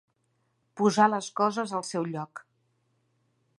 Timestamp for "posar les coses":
0.79-1.75